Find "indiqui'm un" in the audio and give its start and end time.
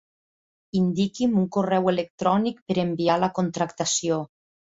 0.79-1.45